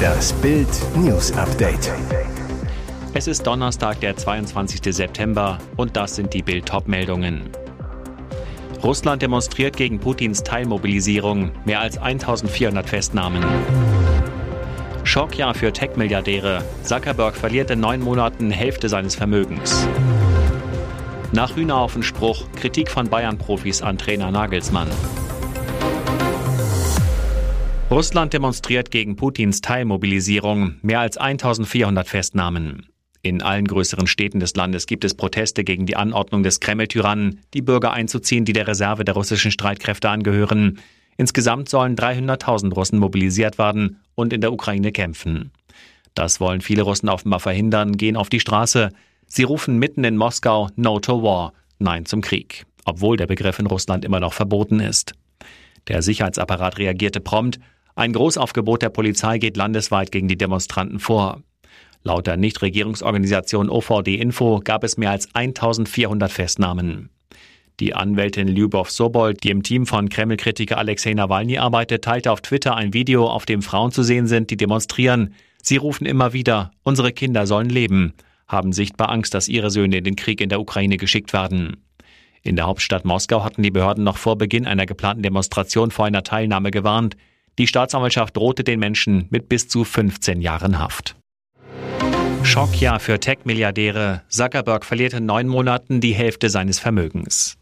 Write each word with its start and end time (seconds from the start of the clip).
Das 0.00 0.32
Bild 0.34 0.68
News 0.96 1.32
Update. 1.32 1.92
Es 3.12 3.26
ist 3.26 3.46
Donnerstag, 3.46 4.00
der 4.00 4.16
22. 4.16 4.94
September 4.94 5.58
und 5.76 5.96
das 5.96 6.16
sind 6.16 6.32
die 6.32 6.42
Bild 6.42 6.70
meldungen 6.86 7.50
Russland 8.82 9.20
demonstriert 9.20 9.76
gegen 9.76 10.00
Putins 10.00 10.42
Teilmobilisierung, 10.42 11.50
mehr 11.66 11.80
als 11.80 11.98
1400 11.98 12.88
Festnahmen. 12.88 13.44
Schockjahr 15.04 15.54
für 15.54 15.72
Tech-Milliardäre. 15.72 16.64
Zuckerberg 16.82 17.36
verliert 17.36 17.70
in 17.70 17.80
neun 17.80 18.00
Monaten 18.00 18.50
Hälfte 18.50 18.88
seines 18.88 19.16
Vermögens. 19.16 19.86
Nach 21.32 21.54
Hühnerhaufenspruch 21.54 22.46
Kritik 22.56 22.90
von 22.90 23.08
Bayern-Profis 23.08 23.82
an 23.82 23.98
Trainer 23.98 24.30
Nagelsmann. 24.30 24.88
Russland 27.90 28.32
demonstriert 28.32 28.92
gegen 28.92 29.16
Putins 29.16 29.62
Teilmobilisierung. 29.62 30.76
Mehr 30.80 31.00
als 31.00 31.16
1400 31.16 32.06
Festnahmen. 32.06 32.86
In 33.20 33.42
allen 33.42 33.66
größeren 33.66 34.06
Städten 34.06 34.38
des 34.38 34.54
Landes 34.54 34.86
gibt 34.86 35.04
es 35.04 35.16
Proteste 35.16 35.64
gegen 35.64 35.86
die 35.86 35.96
Anordnung 35.96 36.44
des 36.44 36.60
Kreml-Tyrannen, 36.60 37.40
die 37.52 37.62
Bürger 37.62 37.92
einzuziehen, 37.92 38.44
die 38.44 38.52
der 38.52 38.68
Reserve 38.68 39.04
der 39.04 39.14
russischen 39.14 39.50
Streitkräfte 39.50 40.08
angehören. 40.08 40.78
Insgesamt 41.16 41.68
sollen 41.68 41.96
300.000 41.96 42.72
Russen 42.74 43.00
mobilisiert 43.00 43.58
werden 43.58 43.98
und 44.14 44.32
in 44.32 44.40
der 44.40 44.52
Ukraine 44.52 44.92
kämpfen. 44.92 45.50
Das 46.14 46.38
wollen 46.38 46.60
viele 46.60 46.82
Russen 46.82 47.08
offenbar 47.08 47.40
verhindern, 47.40 47.96
gehen 47.96 48.16
auf 48.16 48.28
die 48.28 48.40
Straße. 48.40 48.90
Sie 49.26 49.42
rufen 49.42 49.78
mitten 49.80 50.04
in 50.04 50.16
Moskau 50.16 50.68
No 50.76 51.00
to 51.00 51.24
War, 51.24 51.54
Nein 51.80 52.06
zum 52.06 52.20
Krieg, 52.20 52.66
obwohl 52.84 53.16
der 53.16 53.26
Begriff 53.26 53.58
in 53.58 53.66
Russland 53.66 54.04
immer 54.04 54.20
noch 54.20 54.32
verboten 54.32 54.78
ist. 54.78 55.14
Der 55.88 56.02
Sicherheitsapparat 56.02 56.78
reagierte 56.78 57.20
prompt. 57.20 57.58
Ein 58.00 58.14
Großaufgebot 58.14 58.80
der 58.80 58.88
Polizei 58.88 59.36
geht 59.36 59.58
landesweit 59.58 60.10
gegen 60.10 60.26
die 60.26 60.38
Demonstranten 60.38 61.00
vor. 61.00 61.42
Laut 62.02 62.26
der 62.26 62.38
Nichtregierungsorganisation 62.38 63.68
OVD 63.68 64.14
Info 64.14 64.62
gab 64.64 64.84
es 64.84 64.96
mehr 64.96 65.10
als 65.10 65.28
1400 65.34 66.32
Festnahmen. 66.32 67.10
Die 67.78 67.92
Anwältin 67.92 68.48
Lyubov 68.48 68.90
Sobol, 68.90 69.34
die 69.34 69.50
im 69.50 69.62
Team 69.62 69.84
von 69.84 70.08
Kreml-Kritiker 70.08 70.78
Alexei 70.78 71.12
Nawalny 71.12 71.58
arbeitet, 71.58 72.02
teilte 72.02 72.32
auf 72.32 72.40
Twitter 72.40 72.74
ein 72.74 72.94
Video, 72.94 73.28
auf 73.28 73.44
dem 73.44 73.60
Frauen 73.60 73.92
zu 73.92 74.02
sehen 74.02 74.26
sind, 74.26 74.48
die 74.48 74.56
demonstrieren. 74.56 75.34
Sie 75.62 75.76
rufen 75.76 76.06
immer 76.06 76.32
wieder, 76.32 76.70
unsere 76.82 77.12
Kinder 77.12 77.46
sollen 77.46 77.68
leben, 77.68 78.14
haben 78.48 78.72
sichtbar 78.72 79.10
Angst, 79.10 79.34
dass 79.34 79.46
ihre 79.46 79.70
Söhne 79.70 79.98
in 79.98 80.04
den 80.04 80.16
Krieg 80.16 80.40
in 80.40 80.48
der 80.48 80.62
Ukraine 80.62 80.96
geschickt 80.96 81.34
werden. 81.34 81.84
In 82.40 82.56
der 82.56 82.66
Hauptstadt 82.66 83.04
Moskau 83.04 83.44
hatten 83.44 83.62
die 83.62 83.70
Behörden 83.70 84.04
noch 84.04 84.16
vor 84.16 84.38
Beginn 84.38 84.66
einer 84.66 84.86
geplanten 84.86 85.22
Demonstration 85.22 85.90
vor 85.90 86.06
einer 86.06 86.22
Teilnahme 86.22 86.70
gewarnt. 86.70 87.14
Die 87.58 87.66
Staatsanwaltschaft 87.66 88.36
drohte 88.36 88.64
den 88.64 88.80
Menschen 88.80 89.26
mit 89.30 89.48
bis 89.48 89.68
zu 89.68 89.84
15 89.84 90.40
Jahren 90.40 90.78
Haft. 90.78 91.16
Schockjahr 92.42 92.98
für 93.00 93.20
Tech-Milliardäre. 93.20 94.22
Zuckerberg 94.28 94.84
verliert 94.84 95.12
in 95.12 95.26
neun 95.26 95.46
Monaten 95.46 96.00
die 96.00 96.14
Hälfte 96.14 96.50
seines 96.50 96.78
Vermögens. 96.78 97.56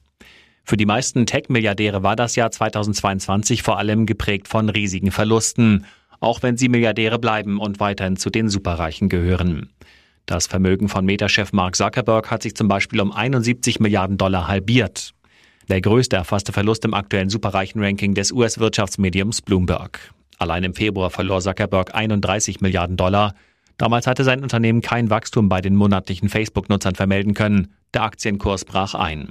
Für 0.64 0.77
die 0.77 0.86
meisten 0.86 1.27
Tech-Milliardäre 1.27 2.03
war 2.03 2.14
das 2.14 2.36
Jahr 2.36 2.50
2022 2.50 3.62
vor 3.62 3.78
allem 3.78 4.06
geprägt 4.06 4.48
von 4.48 4.69
riesigen 4.69 5.11
Verlusten, 5.11 5.86
auch 6.20 6.42
wenn 6.42 6.56
sie 6.56 6.69
Milliardäre 6.69 7.19
bleiben 7.19 7.59
und 7.59 7.81
weiterhin 7.81 8.16
zu 8.16 8.31
den 8.31 8.48
Superreichen 8.48 9.09
gehören. 9.09 9.70
Das 10.27 10.47
Vermögen 10.47 10.89
von 10.89 11.05
Meta-Chef 11.06 11.53
Mark 11.53 11.75
Zuckerberg 11.75 12.31
hat 12.31 12.42
sich 12.42 12.55
zum 12.55 12.69
Beispiel 12.69 13.00
um 13.00 13.12
71 13.12 13.81
Milliarden 13.81 14.19
Dollar 14.19 14.47
halbiert. 14.47 15.14
Der 15.69 15.83
größte 15.83 16.16
erfasste 16.16 16.52
Verlust 16.52 16.86
im 16.86 16.94
aktuellen 16.94 17.28
Superreichen-Ranking 17.28 18.14
des 18.14 18.33
US-Wirtschaftsmediums 18.33 19.42
Bloomberg. 19.42 20.14
Allein 20.38 20.64
im 20.64 20.75
Februar 20.75 21.10
verlor 21.10 21.42
Zuckerberg 21.42 21.94
31 21.94 22.62
Milliarden 22.62 22.97
Dollar. 22.97 23.34
Damals 23.77 24.06
hatte 24.06 24.25
sein 24.25 24.42
Unternehmen 24.42 24.80
kein 24.80 25.10
Wachstum 25.10 25.50
bei 25.50 25.60
den 25.60 25.77
monatlichen 25.77 26.30
Facebook-Nutzern 26.30 26.94
vermelden 26.94 27.34
können. 27.34 27.75
Der 27.93 28.03
Aktienkurs 28.03 28.65
brach 28.65 28.94
ein. 28.94 29.28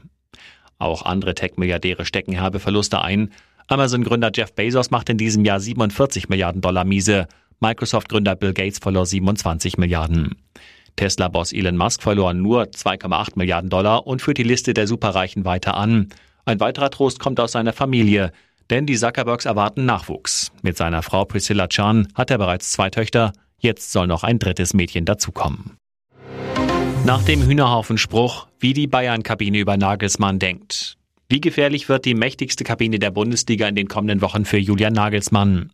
Auch 0.77 1.01
andere 1.01 1.33
Tech-Milliardäre 1.33 2.05
stecken 2.05 2.33
herbe 2.33 2.59
Verluste 2.59 3.01
ein. 3.01 3.31
Amazon-Gründer 3.67 4.29
Jeff 4.33 4.53
Bezos 4.53 4.91
macht 4.91 5.09
in 5.09 5.17
diesem 5.17 5.43
Jahr 5.43 5.59
47 5.59 6.29
Milliarden 6.29 6.61
Dollar 6.61 6.85
miese. 6.85 7.27
Microsoft-Gründer 7.61 8.35
Bill 8.35 8.53
Gates 8.53 8.77
verlor 8.77 9.07
27 9.07 9.79
Milliarden. 9.79 10.35
Tesla-Boss 10.97 11.53
Elon 11.53 11.77
Musk 11.77 12.03
verlor 12.03 12.33
nur 12.33 12.63
2,8 12.63 13.31
Milliarden 13.35 13.69
Dollar 13.69 14.05
und 14.05 14.21
führt 14.21 14.37
die 14.37 14.43
Liste 14.43 14.73
der 14.73 14.87
Superreichen 14.87 15.45
weiter 15.45 15.77
an. 15.77 16.09
Ein 16.43 16.59
weiterer 16.59 16.89
Trost 16.89 17.19
kommt 17.19 17.39
aus 17.39 17.53
seiner 17.53 17.71
Familie, 17.71 18.33
denn 18.69 18.85
die 18.85 18.97
Zuckerbergs 18.97 19.45
erwarten 19.45 19.85
Nachwuchs. 19.85 20.51
Mit 20.61 20.75
seiner 20.75 21.01
Frau 21.03 21.23
Priscilla 21.23 21.67
Chan 21.67 22.09
hat 22.15 22.31
er 22.31 22.37
bereits 22.37 22.71
zwei 22.71 22.89
Töchter, 22.89 23.31
jetzt 23.59 23.91
soll 23.91 24.07
noch 24.07 24.23
ein 24.23 24.39
drittes 24.39 24.73
Mädchen 24.73 25.05
dazukommen. 25.05 25.77
Nach 27.05 27.23
dem 27.23 27.41
Hühnerhaufenspruch, 27.43 28.47
wie 28.59 28.73
die 28.73 28.87
Bayern-Kabine 28.87 29.59
über 29.59 29.77
Nagelsmann 29.77 30.39
denkt. 30.39 30.97
Wie 31.29 31.41
gefährlich 31.41 31.89
wird 31.89 32.05
die 32.05 32.15
mächtigste 32.15 32.63
Kabine 32.63 32.99
der 32.99 33.11
Bundesliga 33.11 33.67
in 33.67 33.75
den 33.75 33.87
kommenden 33.87 34.21
Wochen 34.21 34.45
für 34.45 34.57
Julian 34.57 34.93
Nagelsmann? 34.93 35.71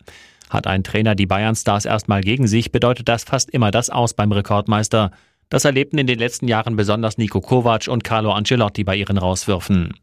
Hat 0.53 0.67
ein 0.67 0.83
Trainer 0.83 1.15
die 1.15 1.25
Bayern-Stars 1.25 1.85
erstmal 1.85 2.21
gegen 2.21 2.45
sich, 2.45 2.71
bedeutet 2.71 3.09
das 3.09 3.23
fast 3.23 3.49
immer 3.49 3.71
das 3.71 3.89
Aus 3.89 4.13
beim 4.13 4.31
Rekordmeister. 4.31 5.09
Das 5.49 5.65
erlebten 5.65 5.97
in 5.97 6.05
den 6.05 6.19
letzten 6.19 6.47
Jahren 6.47 6.75
besonders 6.75 7.17
Nico 7.17 7.41
Kovac 7.41 7.87
und 7.87 8.03
Carlo 8.03 8.31
Ancelotti 8.31 8.83
bei 8.83 8.95
ihren 8.95 9.17
Rauswürfen. 9.17 9.95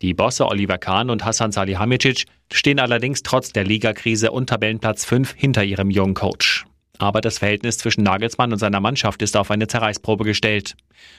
Die 0.00 0.14
Bosse 0.14 0.46
Oliver 0.46 0.78
Kahn 0.78 1.10
und 1.10 1.26
Hassan 1.26 1.52
Salihamidzic 1.52 2.24
stehen 2.50 2.80
allerdings 2.80 3.22
trotz 3.22 3.52
der 3.52 3.64
Ligakrise 3.64 4.30
und 4.30 4.48
Tabellenplatz 4.48 5.04
5 5.04 5.34
hinter 5.36 5.64
ihrem 5.64 5.90
jungen 5.90 6.14
Coach. 6.14 6.64
Aber 6.96 7.20
das 7.20 7.38
Verhältnis 7.38 7.76
zwischen 7.76 8.02
Nagelsmann 8.02 8.52
und 8.52 8.58
seiner 8.58 8.80
Mannschaft 8.80 9.20
ist 9.20 9.36
auf 9.36 9.50
eine 9.50 9.66
Zerreißprobe 9.66 10.24
gestellt. 10.24 10.76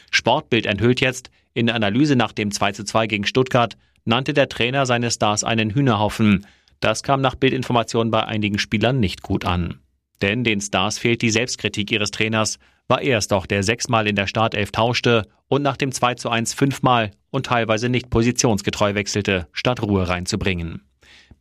Sportbild 0.10 0.66
enthüllt 0.66 1.02
jetzt, 1.02 1.30
in 1.54 1.68
der 1.68 1.76
Analyse 1.76 2.16
nach 2.16 2.32
dem 2.32 2.50
2:2 2.50 3.06
gegen 3.06 3.26
Stuttgart 3.26 3.78
nannte 4.06 4.34
der 4.34 4.50
Trainer 4.50 4.88
seine 4.88 5.12
Stars 5.12 5.44
einen 5.44 5.70
Hühnerhaufen. 5.70 6.48
Das 6.82 7.04
kam 7.04 7.22
nach 7.22 7.36
Bildinformationen 7.36 8.12
bei 8.12 8.26
einigen 8.26 8.60
Spielern 8.60 9.00
nicht 9.00 9.22
gut 9.22 9.46
an. 9.46 9.80
Denn 10.22 10.44
den 10.44 10.60
Stars 10.60 10.98
fehlt 10.98 11.22
die 11.22 11.30
Selbstkritik 11.30 11.92
ihres 11.92 12.12
Trainers. 12.12 12.60
War 12.88 13.02
er 13.02 13.20
es 13.20 13.28
doch, 13.28 13.46
der 13.46 13.64
sechsmal 13.64 14.08
in 14.08 14.16
der 14.16 14.28
Startelf 14.28 14.72
tauschte 14.72 15.28
und 15.48 15.62
nach 15.62 15.78
dem 15.78 15.92
2 15.92 16.16
zu 16.16 16.30
1 16.30 16.54
fünfmal 16.54 17.12
und 17.30 17.46
teilweise 17.46 17.88
nicht 17.88 18.10
positionsgetreu 18.10 18.96
wechselte, 18.96 19.48
statt 19.54 19.82
Ruhe 19.82 20.10
reinzubringen. 20.10 20.82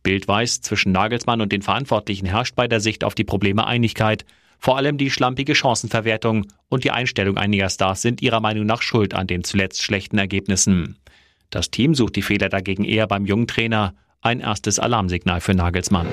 Bild 0.03 0.27
weiß, 0.27 0.61
zwischen 0.61 0.91
Nagelsmann 0.91 1.41
und 1.41 1.51
den 1.51 1.61
Verantwortlichen 1.61 2.25
herrscht 2.25 2.55
bei 2.55 2.67
der 2.67 2.79
Sicht 2.79 3.03
auf 3.03 3.15
die 3.15 3.23
Probleme 3.23 3.65
Einigkeit. 3.65 4.25
Vor 4.57 4.77
allem 4.77 4.97
die 4.97 5.09
schlampige 5.09 5.55
Chancenverwertung 5.55 6.47
und 6.69 6.83
die 6.83 6.91
Einstellung 6.91 7.37
einiger 7.37 7.69
Stars 7.69 8.01
sind 8.01 8.21
ihrer 8.21 8.39
Meinung 8.39 8.65
nach 8.65 8.81
schuld 8.81 9.13
an 9.13 9.27
den 9.27 9.43
zuletzt 9.43 9.81
schlechten 9.81 10.17
Ergebnissen. 10.17 10.97
Das 11.49 11.71
Team 11.71 11.95
sucht 11.95 12.15
die 12.15 12.21
Fehler 12.21 12.49
dagegen 12.49 12.85
eher 12.85 13.07
beim 13.07 13.25
jungen 13.25 13.47
Trainer. 13.47 13.95
Ein 14.23 14.39
erstes 14.39 14.77
Alarmsignal 14.77 15.41
für 15.41 15.55
Nagelsmann. 15.55 16.05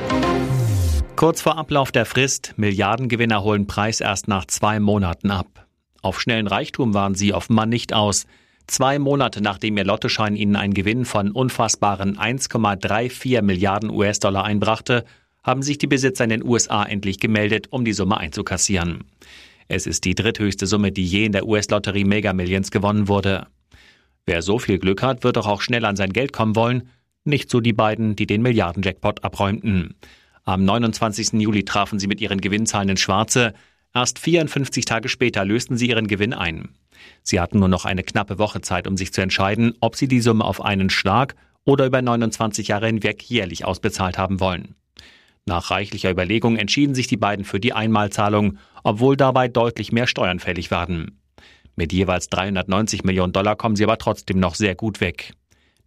Kurz 1.14 1.42
vor 1.42 1.58
Ablauf 1.58 1.92
der 1.92 2.06
Frist, 2.06 2.54
Milliardengewinner 2.56 3.44
holen 3.44 3.66
Preis 3.66 4.00
erst 4.00 4.28
nach 4.28 4.46
zwei 4.46 4.80
Monaten 4.80 5.30
ab. 5.30 5.66
Auf 6.00 6.18
schnellen 6.18 6.46
Reichtum 6.46 6.94
waren 6.94 7.14
sie 7.14 7.34
offenbar 7.34 7.66
nicht 7.66 7.92
aus. 7.92 8.26
Zwei 8.66 8.98
Monate 8.98 9.42
nachdem 9.42 9.76
ihr 9.76 9.84
Lottoschein 9.84 10.36
ihnen 10.36 10.56
einen 10.56 10.72
Gewinn 10.72 11.04
von 11.04 11.32
unfassbaren 11.32 12.16
1,34 12.16 13.42
Milliarden 13.42 13.90
US-Dollar 13.90 14.44
einbrachte, 14.44 15.04
haben 15.42 15.60
sich 15.60 15.76
die 15.76 15.86
Besitzer 15.86 16.24
in 16.24 16.30
den 16.30 16.44
USA 16.44 16.84
endlich 16.84 17.20
gemeldet, 17.20 17.66
um 17.70 17.84
die 17.84 17.92
Summe 17.92 18.16
einzukassieren. 18.16 19.04
Es 19.68 19.86
ist 19.86 20.06
die 20.06 20.14
dritthöchste 20.14 20.66
Summe, 20.66 20.92
die 20.92 21.04
je 21.04 21.26
in 21.26 21.32
der 21.32 21.46
US-Lotterie 21.46 22.04
Mega 22.04 22.32
Millions 22.32 22.70
gewonnen 22.70 23.06
wurde. 23.06 23.48
Wer 24.24 24.40
so 24.40 24.58
viel 24.58 24.78
Glück 24.78 25.02
hat, 25.02 25.24
wird 25.24 25.36
doch 25.36 25.46
auch 25.46 25.60
schnell 25.60 25.84
an 25.84 25.96
sein 25.96 26.14
Geld 26.14 26.32
kommen 26.32 26.56
wollen. 26.56 26.88
Nicht 27.28 27.50
so 27.50 27.60
die 27.60 27.74
beiden, 27.74 28.16
die 28.16 28.26
den 28.26 28.40
Milliarden-Jackpot 28.40 29.22
abräumten. 29.22 29.96
Am 30.44 30.64
29. 30.64 31.34
Juli 31.34 31.62
trafen 31.62 31.98
sie 31.98 32.06
mit 32.06 32.22
ihren 32.22 32.40
Gewinnzahlen 32.40 32.88
ins 32.88 33.00
Schwarze. 33.00 33.52
Erst 33.92 34.18
54 34.18 34.86
Tage 34.86 35.10
später 35.10 35.44
lösten 35.44 35.76
sie 35.76 35.90
ihren 35.90 36.06
Gewinn 36.06 36.32
ein. 36.32 36.70
Sie 37.22 37.38
hatten 37.38 37.58
nur 37.58 37.68
noch 37.68 37.84
eine 37.84 38.02
knappe 38.02 38.38
Woche 38.38 38.62
Zeit, 38.62 38.86
um 38.86 38.96
sich 38.96 39.12
zu 39.12 39.20
entscheiden, 39.20 39.74
ob 39.82 39.94
sie 39.94 40.08
die 40.08 40.22
Summe 40.22 40.42
auf 40.42 40.64
einen 40.64 40.88
Schlag 40.88 41.34
oder 41.66 41.84
über 41.84 42.00
29 42.00 42.68
Jahre 42.68 42.86
hinweg 42.86 43.22
jährlich 43.24 43.66
ausbezahlt 43.66 44.16
haben 44.16 44.40
wollen. 44.40 44.74
Nach 45.44 45.70
reichlicher 45.70 46.10
Überlegung 46.10 46.56
entschieden 46.56 46.94
sich 46.94 47.08
die 47.08 47.18
beiden 47.18 47.44
für 47.44 47.60
die 47.60 47.74
Einmalzahlung, 47.74 48.56
obwohl 48.84 49.18
dabei 49.18 49.48
deutlich 49.48 49.92
mehr 49.92 50.06
Steuern 50.06 50.40
fällig 50.40 50.70
werden. 50.70 51.20
Mit 51.76 51.92
jeweils 51.92 52.30
390 52.30 53.04
Millionen 53.04 53.34
Dollar 53.34 53.54
kommen 53.54 53.76
sie 53.76 53.84
aber 53.84 53.98
trotzdem 53.98 54.40
noch 54.40 54.54
sehr 54.54 54.74
gut 54.74 55.02
weg. 55.02 55.34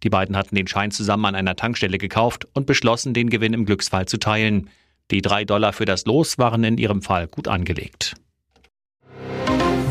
Die 0.02 0.10
beiden 0.10 0.36
hatten 0.36 0.54
den 0.54 0.66
Schein 0.66 0.90
zusammen 0.90 1.26
an 1.26 1.34
einer 1.34 1.56
Tankstelle 1.56 1.98
gekauft 1.98 2.46
und 2.54 2.66
beschlossen, 2.66 3.14
den 3.14 3.30
Gewinn 3.30 3.52
im 3.52 3.64
Glücksfall 3.64 4.06
zu 4.06 4.18
teilen. 4.18 4.68
Die 5.10 5.22
drei 5.22 5.44
Dollar 5.44 5.72
für 5.72 5.84
das 5.84 6.04
Los 6.06 6.38
waren 6.38 6.64
in 6.64 6.78
ihrem 6.78 7.02
Fall 7.02 7.28
gut 7.28 7.48
angelegt. 7.48 8.14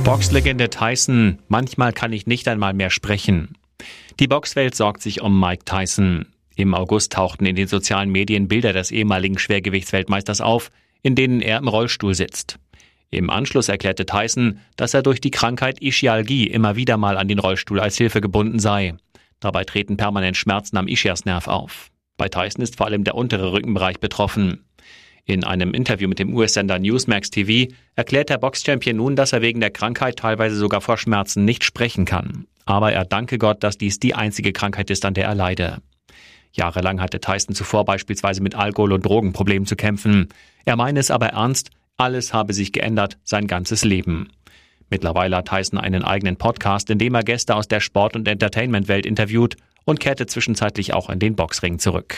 Boxlegende 0.03 0.69
Tyson, 0.69 1.39
manchmal 1.47 1.93
kann 1.93 2.11
ich 2.11 2.25
nicht 2.25 2.47
einmal 2.47 2.73
mehr 2.73 2.89
sprechen. 2.89 3.55
Die 4.19 4.27
Boxwelt 4.27 4.75
sorgt 4.75 5.01
sich 5.01 5.21
um 5.21 5.39
Mike 5.39 5.63
Tyson. 5.65 6.25
Im 6.55 6.73
August 6.73 7.13
tauchten 7.13 7.45
in 7.45 7.55
den 7.55 7.67
sozialen 7.67 8.11
Medien 8.11 8.47
Bilder 8.47 8.73
des 8.73 8.91
ehemaligen 8.91 9.37
Schwergewichtsweltmeisters 9.37 10.41
auf, 10.41 10.71
in 11.01 11.15
denen 11.15 11.41
er 11.41 11.57
im 11.57 11.67
Rollstuhl 11.67 12.13
sitzt. 12.13 12.59
Im 13.09 13.29
Anschluss 13.29 13.69
erklärte 13.69 14.05
Tyson, 14.05 14.59
dass 14.75 14.93
er 14.93 15.03
durch 15.03 15.21
die 15.21 15.31
Krankheit 15.31 15.81
Ischialgie 15.81 16.47
immer 16.47 16.75
wieder 16.75 16.97
mal 16.97 17.17
an 17.17 17.27
den 17.27 17.39
Rollstuhl 17.39 17.79
als 17.79 17.97
Hilfe 17.97 18.21
gebunden 18.21 18.59
sei. 18.59 18.95
Dabei 19.41 19.65
treten 19.65 19.97
permanent 19.97 20.37
Schmerzen 20.37 20.77
am 20.77 20.87
Ischiasnerv 20.87 21.47
auf. 21.47 21.91
Bei 22.15 22.29
Tyson 22.29 22.61
ist 22.61 22.77
vor 22.77 22.85
allem 22.85 23.03
der 23.03 23.15
untere 23.15 23.51
Rückenbereich 23.51 23.99
betroffen. 23.99 24.63
In 25.25 25.43
einem 25.43 25.73
Interview 25.73 26.07
mit 26.07 26.19
dem 26.19 26.33
US-Sender 26.35 26.79
Newsmax 26.79 27.29
TV 27.29 27.73
erklärt 27.95 28.29
der 28.29 28.37
Boxchampion 28.37 28.97
nun, 28.97 29.15
dass 29.15 29.33
er 29.33 29.41
wegen 29.41 29.59
der 29.59 29.71
Krankheit 29.71 30.17
teilweise 30.17 30.55
sogar 30.55 30.81
vor 30.81 30.97
Schmerzen 30.97 31.45
nicht 31.45 31.63
sprechen 31.63 32.05
kann. 32.05 32.45
Aber 32.65 32.91
er 32.93 33.05
danke 33.05 33.37
Gott, 33.37 33.63
dass 33.63 33.77
dies 33.77 33.99
die 33.99 34.15
einzige 34.15 34.53
Krankheit 34.53 34.89
ist, 34.89 35.03
an 35.03 35.13
der 35.13 35.25
er 35.25 35.35
leide. 35.35 35.81
Jahrelang 36.53 37.01
hatte 37.01 37.19
Tyson 37.19 37.55
zuvor 37.55 37.85
beispielsweise 37.85 38.41
mit 38.41 38.55
Alkohol- 38.55 38.93
und 38.93 39.05
Drogenproblemen 39.05 39.65
zu 39.65 39.75
kämpfen. 39.75 40.29
Er 40.65 40.75
meine 40.75 40.99
es 40.99 41.11
aber 41.11 41.27
ernst, 41.27 41.71
alles 41.97 42.33
habe 42.33 42.53
sich 42.53 42.71
geändert, 42.71 43.17
sein 43.23 43.47
ganzes 43.47 43.83
Leben. 43.83 44.29
Mittlerweile 44.91 45.37
hat 45.37 45.47
Tyson 45.47 45.79
einen 45.79 46.03
eigenen 46.03 46.35
Podcast, 46.35 46.89
in 46.89 46.99
dem 46.99 47.15
er 47.15 47.23
Gäste 47.23 47.55
aus 47.55 47.67
der 47.67 47.79
Sport- 47.79 48.15
und 48.15 48.27
Entertainment-Welt 48.27 49.05
interviewt 49.05 49.55
und 49.85 50.01
kehrte 50.01 50.25
zwischenzeitlich 50.27 50.93
auch 50.93 51.09
in 51.09 51.17
den 51.17 51.35
Boxring 51.35 51.79
zurück. 51.79 52.15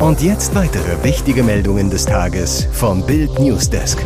Und 0.00 0.22
jetzt 0.22 0.54
weitere 0.54 1.04
wichtige 1.04 1.42
Meldungen 1.42 1.90
des 1.90 2.06
Tages 2.06 2.66
vom 2.72 3.04
Bild 3.04 3.38
Newsdesk. 3.38 4.02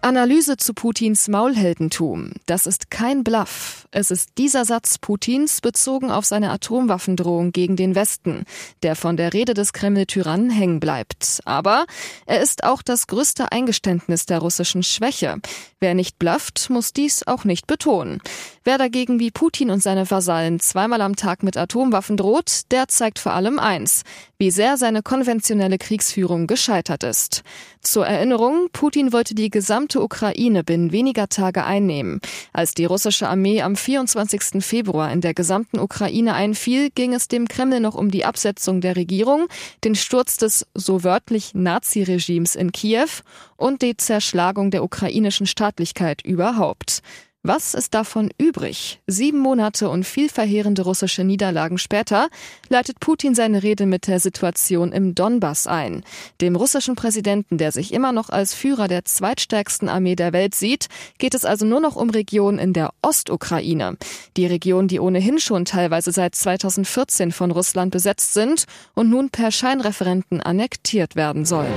Analyse 0.00 0.56
zu 0.56 0.72
Putins 0.72 1.28
Maulheldentum. 1.28 2.32
Das 2.46 2.66
ist 2.66 2.90
kein 2.90 3.24
Bluff. 3.24 3.81
Es 3.94 4.10
ist 4.10 4.30
dieser 4.38 4.64
Satz 4.64 4.96
Putins 4.96 5.60
bezogen 5.60 6.10
auf 6.10 6.24
seine 6.24 6.50
Atomwaffendrohung 6.50 7.52
gegen 7.52 7.76
den 7.76 7.94
Westen, 7.94 8.44
der 8.82 8.96
von 8.96 9.18
der 9.18 9.34
Rede 9.34 9.52
des 9.52 9.74
Kreml-Tyrannen 9.74 10.48
hängen 10.48 10.80
bleibt. 10.80 11.40
Aber 11.44 11.84
er 12.24 12.40
ist 12.40 12.64
auch 12.64 12.80
das 12.80 13.06
größte 13.06 13.52
Eingeständnis 13.52 14.24
der 14.24 14.38
russischen 14.38 14.82
Schwäche. 14.82 15.36
Wer 15.78 15.94
nicht 15.94 16.18
blufft, 16.18 16.70
muss 16.70 16.94
dies 16.94 17.26
auch 17.26 17.44
nicht 17.44 17.66
betonen. 17.66 18.22
Wer 18.64 18.78
dagegen 18.78 19.18
wie 19.18 19.30
Putin 19.30 19.70
und 19.70 19.82
seine 19.82 20.10
Vasallen 20.10 20.58
zweimal 20.58 21.02
am 21.02 21.16
Tag 21.16 21.42
mit 21.42 21.58
Atomwaffen 21.58 22.16
droht, 22.16 22.62
der 22.70 22.88
zeigt 22.88 23.18
vor 23.18 23.32
allem 23.32 23.58
eins, 23.58 24.04
wie 24.38 24.50
sehr 24.50 24.76
seine 24.76 25.02
konventionelle 25.02 25.78
Kriegsführung 25.78 26.46
gescheitert 26.46 27.02
ist. 27.02 27.42
Zur 27.80 28.06
Erinnerung, 28.06 28.68
Putin 28.72 29.12
wollte 29.12 29.34
die 29.34 29.50
gesamte 29.50 30.00
Ukraine 30.00 30.62
binnen 30.62 30.92
weniger 30.92 31.28
Tage 31.28 31.64
einnehmen. 31.64 32.20
Als 32.52 32.74
die 32.74 32.84
russische 32.84 33.28
Armee 33.28 33.62
am 33.62 33.74
24. 33.82 34.64
Februar 34.64 35.12
in 35.12 35.20
der 35.20 35.34
gesamten 35.34 35.78
Ukraine 35.78 36.34
einfiel, 36.34 36.90
ging 36.90 37.12
es 37.14 37.28
dem 37.28 37.48
Kreml 37.48 37.80
noch 37.80 37.94
um 37.94 38.10
die 38.10 38.24
Absetzung 38.24 38.80
der 38.80 38.96
Regierung, 38.96 39.46
den 39.84 39.94
Sturz 39.94 40.36
des 40.36 40.66
so 40.74 41.04
wörtlich 41.04 41.54
Nazi-Regimes 41.54 42.54
in 42.54 42.72
Kiew 42.72 43.08
und 43.56 43.82
die 43.82 43.96
Zerschlagung 43.96 44.70
der 44.70 44.84
ukrainischen 44.84 45.46
Staatlichkeit 45.46 46.22
überhaupt. 46.22 47.02
Was 47.44 47.74
ist 47.74 47.94
davon 47.94 48.30
übrig? 48.38 49.00
Sieben 49.08 49.40
Monate 49.40 49.90
und 49.90 50.04
viel 50.04 50.28
verheerende 50.28 50.82
russische 50.82 51.24
Niederlagen 51.24 51.76
später 51.76 52.28
leitet 52.68 53.00
Putin 53.00 53.34
seine 53.34 53.64
Rede 53.64 53.84
mit 53.84 54.06
der 54.06 54.20
Situation 54.20 54.92
im 54.92 55.16
Donbass 55.16 55.66
ein. 55.66 56.04
Dem 56.40 56.54
russischen 56.54 56.94
Präsidenten, 56.94 57.58
der 57.58 57.72
sich 57.72 57.92
immer 57.92 58.12
noch 58.12 58.30
als 58.30 58.54
Führer 58.54 58.86
der 58.86 59.04
zweitstärksten 59.04 59.88
Armee 59.88 60.14
der 60.14 60.32
Welt 60.32 60.54
sieht, 60.54 60.86
geht 61.18 61.34
es 61.34 61.44
also 61.44 61.66
nur 61.66 61.80
noch 61.80 61.96
um 61.96 62.10
Regionen 62.10 62.60
in 62.60 62.74
der 62.74 62.90
Ostukraine. 63.02 63.96
Die 64.36 64.46
Region, 64.46 64.86
die 64.86 65.00
ohnehin 65.00 65.40
schon 65.40 65.64
teilweise 65.64 66.12
seit 66.12 66.36
2014 66.36 67.32
von 67.32 67.50
Russland 67.50 67.90
besetzt 67.90 68.34
sind 68.34 68.66
und 68.94 69.10
nun 69.10 69.30
per 69.30 69.50
Scheinreferenten 69.50 70.40
annektiert 70.40 71.16
werden 71.16 71.44
sollen. 71.44 71.74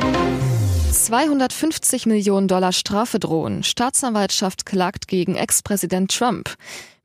250 0.95 2.05
Millionen 2.05 2.47
Dollar 2.47 2.71
Strafe 2.71 3.19
drohen. 3.19 3.63
Staatsanwaltschaft 3.63 4.65
klagt 4.65 5.07
gegen 5.07 5.35
Ex-Präsident 5.35 6.09
Trump. 6.09 6.55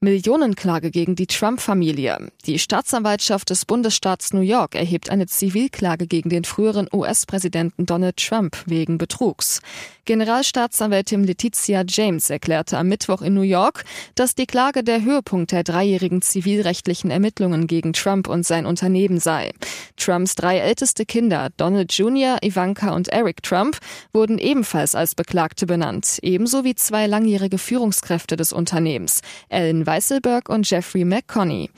Millionenklage 0.02 0.90
gegen 0.90 1.14
die 1.14 1.26
Trump-Familie. 1.26 2.32
Die 2.46 2.58
Staatsanwaltschaft 2.58 3.50
des 3.50 3.66
Bundesstaats 3.66 4.32
New 4.32 4.40
York 4.40 4.74
erhebt 4.74 5.10
eine 5.10 5.26
Zivilklage 5.26 6.06
gegen 6.06 6.30
den 6.30 6.44
früheren 6.44 6.88
US-Präsidenten 6.90 7.84
Donald 7.84 8.16
Trump 8.16 8.56
wegen 8.64 8.96
Betrugs. 8.96 9.60
Generalstaatsanwältin 10.06 11.22
Letizia 11.22 11.84
James 11.86 12.30
erklärte 12.30 12.78
am 12.78 12.88
Mittwoch 12.88 13.20
in 13.20 13.34
New 13.34 13.42
York, 13.42 13.84
dass 14.14 14.34
die 14.34 14.46
Klage 14.46 14.82
der 14.82 15.04
Höhepunkt 15.04 15.52
der 15.52 15.64
dreijährigen 15.64 16.22
zivilrechtlichen 16.22 17.10
Ermittlungen 17.10 17.66
gegen 17.66 17.92
Trump 17.92 18.26
und 18.26 18.46
sein 18.46 18.64
Unternehmen 18.64 19.20
sei. 19.20 19.52
Trumps 19.98 20.34
drei 20.34 20.58
älteste 20.58 21.04
Kinder, 21.04 21.50
Donald 21.58 21.92
Jr., 21.92 22.38
Ivanka 22.42 22.92
und 22.94 23.08
Eric 23.08 23.42
Trump, 23.42 23.78
wurden 24.14 24.38
ebenfalls 24.38 24.94
als 24.94 25.14
Beklagte 25.14 25.66
benannt, 25.66 26.18
ebenso 26.22 26.64
wie 26.64 26.74
zwei 26.74 27.06
langjährige 27.06 27.58
Führungskräfte 27.58 28.36
des 28.36 28.54
Unternehmens, 28.54 29.20
Ellen 29.50 29.86
Weisselberg 29.90 30.48
und 30.48 30.70
Jeffrey 30.70 31.04
McConney. 31.04 31.68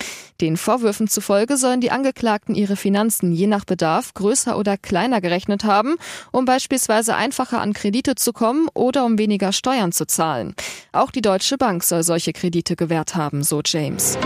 Den 0.42 0.58
Vorwürfen 0.58 1.08
zufolge 1.08 1.56
sollen 1.56 1.80
die 1.80 1.90
Angeklagten 1.90 2.54
ihre 2.54 2.76
Finanzen 2.76 3.32
je 3.32 3.46
nach 3.46 3.64
Bedarf 3.64 4.12
größer 4.12 4.58
oder 4.58 4.76
kleiner 4.76 5.22
gerechnet 5.22 5.64
haben, 5.64 5.94
um 6.30 6.44
beispielsweise 6.44 7.16
einfacher 7.16 7.62
an 7.62 7.72
Kredite 7.72 8.14
zu 8.14 8.34
kommen 8.34 8.68
oder 8.74 9.06
um 9.06 9.16
weniger 9.16 9.52
Steuern 9.52 9.92
zu 9.92 10.06
zahlen. 10.06 10.54
Auch 10.92 11.10
die 11.10 11.22
Deutsche 11.22 11.56
Bank 11.56 11.84
soll 11.84 12.02
solche 12.02 12.34
Kredite 12.34 12.76
gewährt 12.76 13.14
haben, 13.14 13.42
so 13.42 13.62
James. 13.64 14.18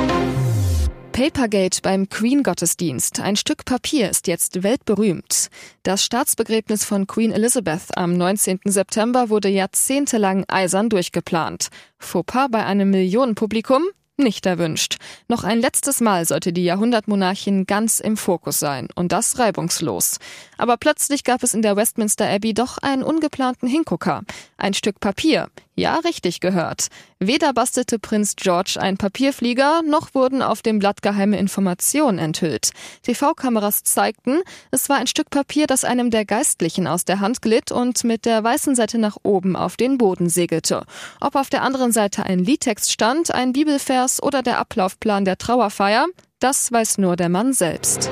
Papergate 1.17 1.81
beim 1.81 2.11
Queen-Gottesdienst. 2.11 3.21
Ein 3.21 3.37
Stück 3.37 3.65
Papier 3.65 4.11
ist 4.11 4.27
jetzt 4.27 4.63
weltberühmt. 4.63 5.49
Das 5.83 6.05
Staatsbegräbnis 6.05 6.85
von 6.85 7.07
Queen 7.07 7.33
Elizabeth 7.33 7.97
am 7.97 8.19
19. 8.19 8.61
September 8.67 9.31
wurde 9.31 9.49
jahrzehntelang 9.49 10.45
eisern 10.49 10.91
durchgeplant. 10.91 11.69
Fauxpas 11.99 12.49
bei 12.51 12.67
einem 12.67 12.91
Millionenpublikum? 12.91 13.83
nicht 14.19 14.45
erwünscht. 14.45 14.97
Noch 15.27 15.43
ein 15.43 15.59
letztes 15.59 16.03
Mal 16.03 16.27
sollte 16.27 16.53
die 16.53 16.65
Jahrhundertmonarchin 16.65 17.65
ganz 17.65 18.01
im 18.01 18.19
Fokus 18.19 18.59
sein 18.59 18.89
und 18.95 19.13
das 19.13 19.39
reibungslos. 19.39 20.19
Aber 20.59 20.77
plötzlich 20.77 21.25
gab 21.25 21.43
es 21.43 21.55
in 21.55 21.63
der 21.63 21.77
Westminster 21.77 22.29
Abbey 22.29 22.53
doch 22.53 22.77
einen 22.77 23.03
ungeplanten 23.03 23.69
Hingucker. 23.69 24.23
Ein 24.59 24.75
Stück 24.75 25.01
Papier. 25.01 25.49
Ja, 25.78 25.96
richtig 25.96 26.40
gehört. 26.40 26.87
Weder 27.19 27.52
bastelte 27.52 27.99
Prinz 27.99 28.34
George 28.34 28.78
ein 28.81 28.96
Papierflieger, 28.96 29.82
noch 29.82 30.14
wurden 30.14 30.40
auf 30.40 30.62
dem 30.62 30.78
Blatt 30.78 31.02
geheime 31.02 31.38
Informationen 31.38 32.19
enthüllt. 32.19 32.70
TV-Kameras 33.02 33.82
zeigten, 33.82 34.40
es 34.70 34.88
war 34.88 34.96
ein 34.96 35.06
Stück 35.06 35.29
Papier, 35.29 35.67
das 35.67 35.84
einem 35.84 36.10
der 36.10 36.24
Geistlichen 36.24 36.86
aus 36.86 37.05
der 37.05 37.20
Hand 37.20 37.43
glitt 37.43 37.72
und 37.72 38.05
mit 38.05 38.24
der 38.24 38.43
weißen 38.43 38.74
Seite 38.74 38.96
nach 38.96 39.19
oben 39.22 39.55
auf 39.55 39.77
den 39.77 39.98
Boden 39.98 40.31
segelte. 40.31 40.86
Ob 41.20 41.34
auf 41.34 41.51
der 41.51 41.62
anderen 41.62 41.93
Seite 41.93 42.24
ein 42.24 42.39
Liedtext 42.39 42.91
stand, 42.91 43.34
ein 43.34 43.53
Bibelvers 43.53 44.22
oder 44.22 44.43
der 44.43 44.58
Ablaufplan 44.58 45.27
der 45.27 45.36
Trauerfeier, 45.36 46.06
das 46.39 46.72
weiß 46.72 46.96
nur 46.96 47.17
der 47.17 47.29
Mann 47.29 47.53
selbst. 47.53 48.10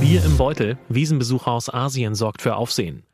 Bier 0.00 0.24
im 0.24 0.38
Beutel, 0.38 0.78
Wiesenbesucher 0.88 1.50
aus 1.50 1.72
Asien 1.72 2.14
sorgt 2.14 2.40
für 2.40 2.56
Aufsehen. 2.56 3.04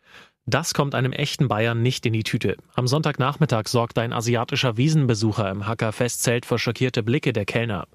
Das 0.50 0.72
kommt 0.72 0.94
einem 0.94 1.12
echten 1.12 1.46
Bayern 1.46 1.82
nicht 1.82 2.06
in 2.06 2.14
die 2.14 2.22
Tüte. 2.22 2.56
Am 2.74 2.86
Sonntagnachmittag 2.86 3.68
sorgt 3.68 3.98
ein 3.98 4.14
asiatischer 4.14 4.78
Wiesenbesucher 4.78 5.50
im 5.50 5.66
Hacker 5.66 5.92
Festzelt 5.92 6.46
für 6.46 6.58
schockierte 6.58 7.02
Blicke 7.02 7.34
der 7.34 7.44
Kellner. 7.44 7.86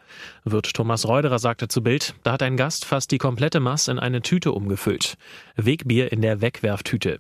Wirt 0.44 0.72
Thomas 0.72 1.08
Reuderer 1.08 1.40
sagte 1.40 1.68
zu 1.68 1.82
Bild, 1.82 2.14
da 2.22 2.34
hat 2.34 2.44
ein 2.44 2.56
Gast 2.56 2.86
fast 2.86 3.10
die 3.10 3.18
komplette 3.18 3.60
Mass 3.60 3.88
in 3.88 3.98
eine 3.98 4.22
Tüte 4.22 4.52
umgefüllt. 4.52 5.16
Wegbier 5.56 6.12
in 6.12 6.22
der 6.22 6.42
Wegwerftüte. 6.42 7.18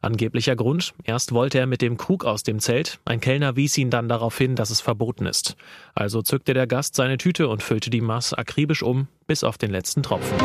Angeblicher 0.00 0.56
Grund, 0.56 0.94
erst 1.04 1.30
wollte 1.30 1.60
er 1.60 1.66
mit 1.66 1.80
dem 1.80 1.96
Krug 1.96 2.24
aus 2.24 2.42
dem 2.42 2.58
Zelt, 2.58 2.98
ein 3.04 3.20
Kellner 3.20 3.54
wies 3.54 3.78
ihn 3.78 3.90
dann 3.90 4.08
darauf 4.08 4.36
hin, 4.36 4.56
dass 4.56 4.70
es 4.70 4.80
verboten 4.80 5.26
ist. 5.26 5.54
Also 5.94 6.22
zückte 6.22 6.54
der 6.54 6.66
Gast 6.66 6.96
seine 6.96 7.18
Tüte 7.18 7.46
und 7.46 7.62
füllte 7.62 7.88
die 7.88 8.00
Mass 8.00 8.34
akribisch 8.34 8.82
um, 8.82 9.06
bis 9.28 9.44
auf 9.44 9.58
den 9.58 9.70
letzten 9.70 10.02
Tropfen. 10.02 10.36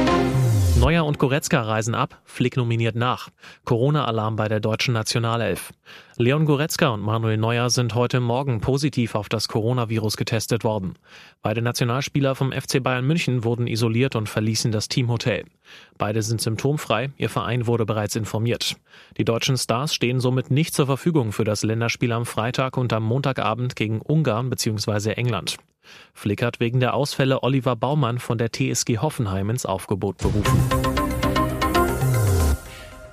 Neuer 0.79 1.05
und 1.05 1.17
Goretzka 1.17 1.63
reisen 1.63 1.96
ab, 1.96 2.22
Flick 2.24 2.55
nominiert 2.55 2.96
nach. 2.96 3.29
Corona-Alarm 3.65 4.36
bei 4.36 4.48
der 4.48 4.60
deutschen 4.60 4.93
Nationalelf. 4.93 5.74
Leon 6.19 6.45
Goretzka 6.45 6.89
und 6.89 7.01
Manuel 7.01 7.38
Neuer 7.38 7.69
sind 7.69 7.93
heute 7.93 8.19
Morgen 8.19 8.59
positiv 8.59 9.13
auf 9.13 9.29
das 9.29 9.47
Coronavirus 9.47 10.17
getestet 10.17 10.63
worden. 10.63 10.95
Beide 11.43 11.62
Nationalspieler 11.62 12.33
vom 12.33 12.51
FC 12.51 12.81
Bayern 12.81 13.05
München 13.05 13.43
wurden 13.43 13.67
isoliert 13.67 14.15
und 14.15 14.27
verließen 14.27 14.71
das 14.71 14.88
Teamhotel. 14.88 15.45
Beide 16.00 16.24
sind 16.24 16.41
symptomfrei, 16.41 17.12
ihr 17.17 17.29
Verein 17.29 17.67
wurde 17.67 17.86
bereits 17.86 18.15
informiert. 18.15 18.77
Die 19.17 19.25
deutschen 19.25 19.57
Stars 19.57 19.93
stehen 19.93 20.19
somit 20.19 20.50
nicht 20.50 20.74
zur 20.74 20.88
Verfügung 20.88 21.33
für 21.33 21.43
das 21.43 21.62
Länderspiel 21.62 22.12
am 22.12 22.25
Freitag 22.25 22.77
und 22.77 22.91
am 22.93 23.03
Montagabend 23.03 23.75
gegen 23.75 24.01
Ungarn 24.01 24.50
bzw. 24.50 25.12
England. 25.12 25.57
Flick 26.15 26.41
hat 26.41 26.59
wegen 26.59 26.79
der 26.79 26.95
Ausfälle 26.95 27.43
Oliver 27.43 27.75
Baumann 27.75 28.17
von 28.17 28.39
der 28.39 28.51
TSG 28.51 28.97
Hoffenheim 28.97 29.51
ins 29.51 29.67
Aufgebot 29.67 30.17
berufen. 30.17 30.87